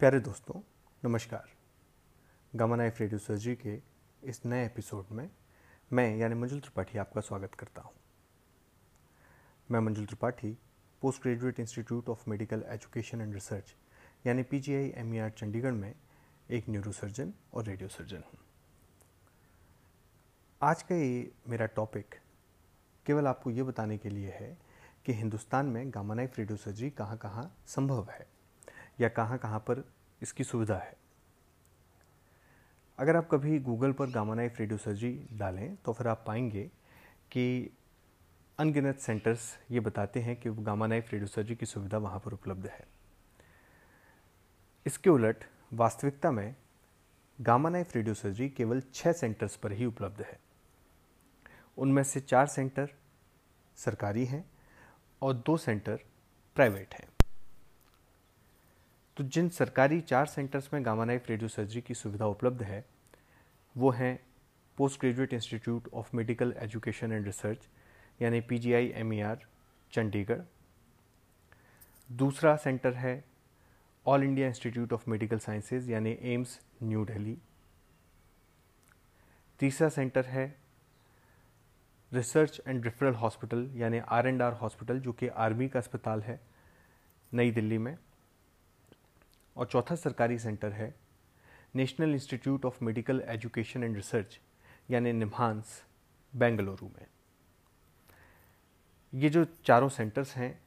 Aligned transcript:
प्यारे 0.00 0.18
दोस्तों, 0.20 0.60
नमस्कार। 1.02 1.48
गामा 2.52 2.76
नाइफ 2.76 3.00
रेडियो 3.00 3.18
सर्जरी 3.18 3.54
के 3.56 3.74
इस 4.22 4.40
नए 4.46 4.64
एपिसोड 4.66 5.10
में 5.12 5.28
मैं, 5.90 6.16
यानी 6.16 6.34
मंजुल 6.34 6.60
त्रिपाठी, 6.60 6.98
आपका 6.98 7.20
स्वागत 7.20 7.54
करता 7.54 7.82
हूँ। 7.82 7.92
मैं 9.70 9.80
Manjul 9.80 10.06
Tripathi 10.06 10.56
post 11.02 11.22
graduate 11.22 11.60
institute 11.60 12.08
of 12.08 12.24
medical 12.30 12.64
education 12.68 13.20
and 13.20 13.34
research 13.34 13.74
यानी 14.26 14.42
P 14.42 14.60
G 14.60 14.74
I 14.74 14.92
M 14.96 15.14
E 15.14 15.18
R 15.18 15.30
Chandigarh 15.30 15.72
में 15.72 15.94
एक 16.50 16.68
न्यूरोसर्जन 16.68 17.34
और 17.54 17.64
रेडियो 17.64 17.88
सर्जन 17.88 18.24
हूँ। 18.26 18.40
आज 20.60 20.82
का 20.82 20.94
ये 20.94 21.30
मेरा 21.48 21.66
टॉपिक 21.76 22.14
केवल 23.06 23.26
आपको 23.26 23.50
ये 23.50 23.62
बताने 23.62 23.98
के 23.98 24.08
लिए 24.08 24.32
है 24.32 24.56
कि 25.06 25.12
हिंदुस्तान 25.12 25.66
में 25.66 25.90
गामा 25.90 26.14
नाइफ 26.14 26.38
रेडियो 26.38 26.56
सर्जरी 26.56 26.90
कहाँ 26.90 27.18
कहाँ 27.18 27.50
संभव 27.66 28.08
है। 28.10 28.39
या 29.00 29.08
कहाँ 29.08 29.38
कहाँ 29.38 29.58
पर 29.60 29.84
इसकी 30.22 30.44
सुविधा 30.44 30.76
है। 30.76 30.96
अगर 32.98 33.16
आप 33.16 33.28
कभी 33.30 33.58
गूगल 33.58 33.92
पर 33.92 34.10
गामा 34.10 34.34
नाइफ 34.34 34.58
रेडियो 34.60 34.78
सर्जरी 34.78 35.28
डालें 35.32 35.76
तो 35.76 35.92
फिर 35.92 36.08
आप 36.08 36.24
पाएँगे 36.26 36.70
कि 37.32 37.70
अनगिनत 38.58 38.98
सेंटर्स 38.98 39.56
ये 39.70 39.80
बताते 39.80 40.20
हैं 40.20 40.36
कि 40.36 40.50
गामा 40.50 40.86
नाइफ 40.86 41.12
रेडियो 41.12 41.26
सर्जरी 41.26 41.56
की 41.56 41.66
सुविधा 41.66 41.98
वहाँ 41.98 42.18
पर 42.18 42.32
उपलब्ध 42.32 42.66
है। 42.66 42.86
इसके 44.86 45.10
उलट, 45.10 45.44
वास्तविकता 45.72 46.30
में 46.30 46.54
गामा 47.38 47.68
नाइफ 47.68 47.96
रेडियो 47.96 48.14
सर्जरी 48.14 48.48
केवल 48.48 48.82
छः 48.94 49.12
सेंटर्स 49.12 49.56
पर 49.56 49.72
ही 49.72 49.84
उपलब्ध 49.84 50.20
है। 50.20 50.38
उनमें 51.78 52.02
से 52.02 52.20
चार 52.20 52.46
सेंटर 52.46 52.90
सरकारी 53.76 54.24
हैं 54.24 54.44
और 55.22 55.34
दो 55.36 55.56
सेंटर 55.56 56.00
प्राइवेट 56.56 56.94
हैं। 56.94 57.08
तो 59.20 59.24
जिन 59.26 59.48
सरकारी 59.50 60.00
चार 60.00 60.26
सेंटर्स 60.26 60.68
में 60.72 60.84
गामा 60.84 61.04
नाइफ 61.04 61.28
रेडियो 61.30 61.48
सर्जरी 61.48 61.80
की 61.80 61.94
सुविधा 61.94 62.26
उपलब्ध 62.26 62.62
है, 62.62 62.84
वो 63.76 63.90
हैं 63.90 64.18
post 64.78 65.00
graduate 65.00 65.32
institute 65.34 65.88
of 65.94 66.16
medical 66.16 66.54
education 66.58 67.12
and 67.12 67.26
research 67.26 67.68
यानी 68.20 68.40
P 68.40 68.58
G 68.58 68.72
I 68.74 68.88
M 68.96 69.12
E 69.14 69.20
R 69.20 69.44
Chandigarh. 69.92 70.40
दूसरा 72.10 72.56
सेंटर 72.56 72.94
है 72.94 73.14
all 74.06 74.24
India 74.24 74.48
institute 74.48 74.92
of 74.92 75.08
medical 75.10 75.38
sciences 75.40 75.90
यानी 75.90 76.16
एम्स 76.32 76.58
न्यू 76.82 77.04
दिल्ली 77.06 77.38
तीसरा 79.60 79.88
सेंटर 79.90 80.26
है 80.26 80.54
रिसर्च 82.12 82.60
एंड 82.66 82.84
रेफरल 82.84 83.14
हॉस्पिटल 83.16 83.70
यानी 83.76 83.98
आर 84.08 84.28
एंड 84.28 84.42
आर 84.42 84.52
हॉस्पिटल 84.62 85.00
जो 85.00 85.12
कि 85.12 85.28
army 85.28 85.68
का 85.68 85.78
अस्पताल 85.78 86.22
है, 86.22 86.40
नई 87.32 87.50
दिल्ली 87.50 87.78
में। 87.78 87.96
और 89.60 89.66
चौथा 89.66 89.94
सरकारी 89.94 90.38
सेंटर 90.38 90.72
है, 90.72 90.94
national 91.74 92.12
institute 92.12 92.64
of 92.64 92.84
medical 92.84 93.22
education 93.28 93.84
and 93.84 93.96
research, 93.96 94.38
यानी 94.90 95.12
निम्हांस, 95.12 95.82
बेंगलुरु 96.32 96.86
में। 96.88 97.06
ये 99.12 99.28
जो 99.28 99.44
चारों 99.64 99.88
सेंटर्स 99.88 100.34
हैं, 100.36 100.60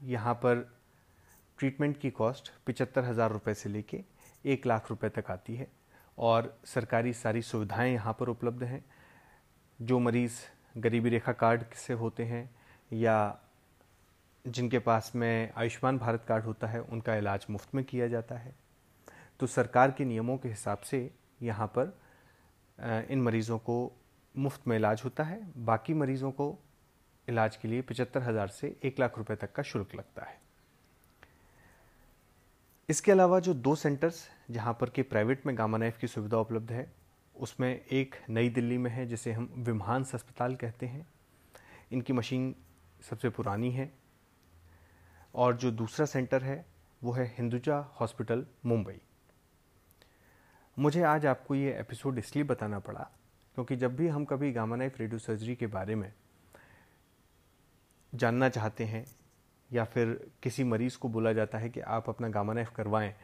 यहाँ 0.00 0.34
पर 0.34 0.68
ट्रीटमेंट 1.58 1.98
की 1.98 2.10
कॉस्ट 2.12 2.50
पिचहत्तर 2.66 3.04
हज़ार 3.04 3.32
रुपये 3.32 3.54
से 3.54 3.68
लेके 3.68 4.02
एक 4.44 4.66
लाख 4.66 4.90
रुपए 4.90 5.08
तक 5.08 5.30
आती 5.30 5.56
है, 5.56 5.68
और 6.18 6.58
सरकारी 6.64 7.12
सारी 7.12 7.42
सुविधाएँ 7.42 7.92
यहाँ 7.92 8.16
पर 8.20 8.28
उपलब्ध 8.28 8.62
हैं, 8.62 8.84
जो 9.78 9.98
मरीज़ 9.98 10.40
गरीबी 10.76 11.10
रेखा 11.10 11.32
कार्ड 11.34 11.64
से 11.76 11.92
होते 11.94 12.24
हैं 12.24 12.50
या 12.90 13.16
जिनके 14.44 14.78
पास 14.78 15.12
में 15.14 15.52
आयुष्मान 15.56 15.98
भारत 15.98 16.24
कार्ड 16.28 16.44
होता 16.44 16.66
है, 16.66 16.80
उनका 16.80 17.14
इलाज 17.16 17.46
मुफ़्त 17.50 17.74
में 17.74 17.84
किया 17.84 18.08
जाता 18.08 18.34
है। 18.34 18.54
तो 19.40 19.46
सरकार 19.46 19.90
के 19.90 20.04
नियमों 20.04 20.36
के 20.38 20.48
हिसाब 20.48 20.80
से 20.80 21.10
यहाँ 21.42 21.66
पर 21.78 21.98
इन 23.10 23.22
मरीज़ों 23.22 23.58
को 23.58 23.76
मुफ़्त 24.34 24.66
में 24.68 24.76
इलाज 24.76 25.02
होता 25.04 25.24
है। 25.24 25.40
बाकी 25.56 25.94
मरीज़ों 25.94 26.30
को 26.30 26.56
इलाज 27.28 27.56
के 27.56 27.68
लिए 27.68 27.82
पचहत्तर 27.82 28.22
हज़ार 28.22 28.48
से 28.48 28.74
एक 28.84 29.00
लाख 29.00 29.18
रुपए 29.18 29.34
तक 29.36 29.52
का 29.52 29.62
शुल्क 29.62 29.94
लगता 29.94 30.24
है। 30.24 30.38
इसके 32.88 33.12
अलावा 33.12 33.38
जो 33.40 33.54
दो 33.54 33.74
सेंटर्स 33.74 34.28
जहाँ 34.50 34.76
पर 34.80 34.90
कि 34.90 35.02
प्राइवेट 35.04 35.46
में 35.46 35.56
गामा 35.58 35.78
नाइफ 35.78 35.98
की 35.98 36.06
सुविधा 36.06 36.38
उपलब्ध 36.38 36.72
है, 36.72 36.90
उसमें 37.34 37.68
एक 37.70 38.14
नई 38.30 38.48
दिल्ली 38.50 38.78
में 38.78 38.90
है, 38.90 39.06
जिसे 39.06 39.32
हम 39.32 39.48
विम्हांस 39.58 40.14
अस्पताल 40.14 40.56
कहते 40.56 40.86
हैं। 40.86 41.06
इनकी 41.92 42.12
मशीन 42.12 42.54
सबसे 43.02 43.28
पुरानी 43.28 43.70
है 43.70 43.92
और 45.34 45.56
जो 45.56 45.70
दूसरा 45.70 46.06
सेंटर 46.06 46.42
है, 46.42 46.64
वो 47.02 47.12
है 47.12 47.24
हिंदुजा 47.36 47.78
हॉस्पिटल, 48.00 48.46
मुंबई। 48.66 49.00
मुझे 50.76 51.02
आज 51.02 51.26
आपको 51.26 51.54
ये 51.54 51.78
एपिसोड 51.80 52.18
इसलिए 52.18 52.44
बताना 52.44 52.78
पड़ा, 52.78 53.08
क्योंकि 53.56 53.76
जब 53.76 53.96
भी 53.96 54.08
हम 54.08 54.24
कभी 54.24 54.52
गामा 54.52 54.76
नाइफ 54.76 55.00
रेडियो 55.00 55.18
सर्जरी 55.18 55.54
के 55.56 55.66
बारे 55.66 55.94
में 55.94 56.12
जानना 58.12 58.48
चाहते 58.48 58.84
हैं, 58.84 59.04
या 59.70 59.84
फिर 59.84 60.18
किसी 60.42 60.64
मरीज़ 60.64 60.98
को 60.98 61.08
बोला 61.08 61.32
जाता 61.32 61.58
है 61.58 61.70
कि 61.70 61.80
आप 61.80 62.08
अपना 62.08 62.28
गामा 62.28 62.52
नाइफ 62.52 62.70
करवाएँ, 62.76 63.14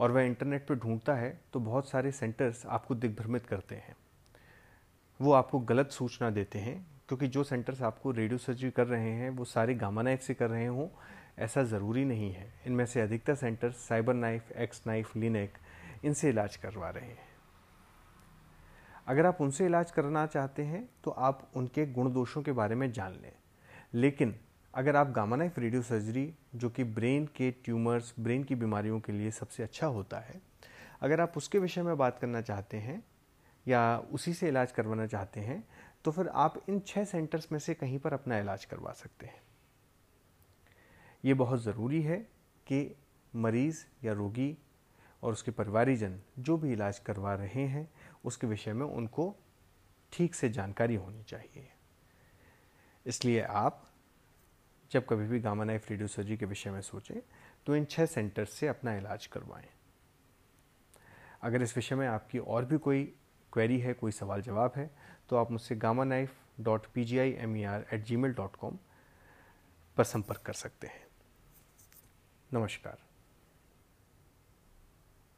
और 0.00 0.12
वह 0.12 0.22
इंटरनेट 0.22 0.66
पर 0.68 0.74
ढूंढता 0.74 1.14
है 1.14 1.40
तो 1.52 1.60
बहुत 1.60 1.88
सारे 1.88 2.12
सेंटर्स 2.12 2.64
आपको 2.66 2.94
दिग्भ्रमित 2.94 3.46
करते 3.46 3.74
हैं। 3.74 3.96
वो 5.20 5.32
आपको 5.32 5.58
गलत 5.60 5.90
सूचना 5.90 6.30
देते 6.30 6.58
हैं, 6.58 6.86
क्योंकि 7.08 7.28
जो 7.28 7.44
सेंटर्स 7.44 7.82
आपको 7.82 8.10
रेडियो 8.10 8.38
सर्जरी 8.38 8.70
कर 8.70 8.86
रहे 8.86 9.10
हैं, 9.10 9.30
वो 9.30 9.44
सारे 9.44 9.74
गामा 9.74 10.02
नाइफ 10.02 10.20
से 10.20 10.34
कर 10.34 10.50
रहे 10.50 10.66
हों 10.66 10.88
ऐसा 11.38 11.62
ज़रूरी 11.62 12.04
नहीं 12.04 12.32
है। 12.32 12.52
इनमें 12.66 12.84
से 12.86 13.00
अधिकतर 13.00 13.34
centre 13.34 13.70
cyber 13.70 14.14
knife, 14.14 14.50
X 14.52 14.82
knife, 14.86 15.16
linac, 15.16 15.58
इनसे 16.04 16.28
इलाज 16.28 16.56
करवा 16.56 16.90
रहे 16.90 17.06
हैं। 17.06 17.28
अगर 19.06 19.26
आप 19.26 19.40
उनसे 19.40 19.66
इलाज 19.66 19.90
करना 19.90 20.26
चाहते 20.26 20.62
हैं 20.62 20.88
तो 21.04 21.10
आप 21.10 21.50
उनके 21.56 21.86
गुण 21.86 22.12
दोषों 22.12 22.42
के 22.42 22.52
बारे 22.52 22.74
में 22.74 22.90
जान 22.92 23.12
लें। 23.12 23.32
लेकिन 23.94 24.34
अगर 24.74 24.96
आप 24.96 25.10
गामा 25.10 25.36
नाइफ 25.36 25.58
रेडियो 25.58 25.82
सर्जरी, 25.82 26.32
जो 26.54 26.70
कि 26.70 26.84
ब्रेन 26.84 27.26
के 27.26 27.50
ट्यूमर्स, 27.64 28.14
ब्रेन 28.20 28.44
की 28.44 28.54
बीमारियों 28.54 29.00
के 29.00 29.12
लिए 29.12 29.30
सबसे 29.30 29.62
अच्छा 29.62 29.86
होता 29.86 30.18
है, 30.18 30.40
अगर 31.00 31.20
आप 31.20 31.36
उसके 31.36 31.58
विषय 31.58 31.82
में 31.82 31.96
बात 31.96 32.18
करना 32.18 32.40
चाहते 32.40 32.76
हैं 32.76 33.02
या 33.66 33.98
उसी 34.12 34.32
से 34.34 34.48
इलाज 34.48 34.72
करवाना 34.72 35.06
चाहते 35.06 35.40
हैं 35.40 35.62
तो 36.04 36.10
फिर 36.10 36.28
आप 36.28 36.62
इन 36.68 36.80
छः 36.80 37.04
सेंटर्स 37.04 37.50
में 37.52 37.58
से 37.58 37.74
कहीं 37.74 37.98
पर 37.98 38.12
अपना 38.12 38.38
इलाज 38.38 38.64
करवा 38.64 38.92
सकते 38.92 39.26
हैं। 39.26 39.40
ये 41.26 41.34
बहुत 41.34 41.62
ज़रूरी 41.62 42.00
है 42.02 42.16
कि 42.66 42.78
मरीज़ 43.34 43.84
या 44.04 44.12
रोगी 44.12 44.56
और 45.22 45.32
उसके 45.32 45.50
परिवारीजन 45.50 46.18
जो 46.38 46.56
भी 46.56 46.72
इलाज 46.72 46.98
करवा 46.98 47.34
रहे 47.34 47.62
हैं, 47.66 47.88
उसके 48.24 48.46
विषय 48.46 48.72
में 48.72 48.84
उनको 48.86 49.34
ठीक 50.12 50.34
से 50.34 50.48
जानकारी 50.48 50.94
होनी 50.94 51.22
चाहिए। 51.22 51.68
इसलिए 53.06 53.40
आप 53.42 53.82
जब 54.90 55.06
कभी 55.08 55.26
भी 55.28 55.40
गामा 55.40 55.64
नाइफ 55.64 55.90
रेडियो 55.90 56.08
सर्जरी 56.08 56.36
के 56.36 56.46
विषय 56.46 56.70
में 56.70 56.80
सोचें 56.82 57.20
तो 57.66 57.76
इन 57.76 57.84
छह 57.84 58.06
सेंटर्स 58.06 58.50
से 58.50 58.68
अपना 58.68 58.94
इलाज 58.96 59.26
करवाएँ। 59.26 59.66
अगर 61.42 61.62
इस 61.62 61.76
विषय 61.76 61.94
में 61.94 62.06
आपकी 62.06 62.38
और 62.38 62.64
भी 62.64 62.78
कोई 62.78 63.02
क्वेरी 63.52 63.78
है, 63.80 63.92
कोई 63.94 64.12
सवाल 64.12 64.42
जवाब 64.42 64.72
है 64.76 64.90
तो 65.28 65.36
आप 65.36 65.50
मुझसे 65.50 65.76
gamma 65.76 66.04
knife 66.04 66.38
dot 66.60 66.86
P 66.94 67.04
G 67.04 67.18
I 67.18 67.32
M 67.32 67.56
E 67.56 67.62
R 67.64 67.86
at 67.92 68.04
gmail 68.16 68.34
dot 68.34 68.56
com 68.56 68.78
पर 69.96 70.04
संपर्क 70.04 70.42
कर 70.46 70.52
सकते 70.54 70.86
हैं। 70.86 71.04
नमस्कार 72.52 73.05